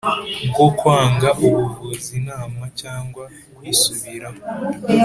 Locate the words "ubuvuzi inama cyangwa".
1.45-3.23